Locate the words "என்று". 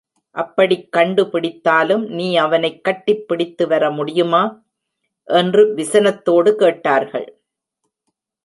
5.25-5.75